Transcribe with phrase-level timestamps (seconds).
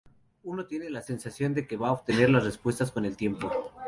[0.45, 3.51] Uno tiene la sensación de que va a obtener las respuestas con el tiempo.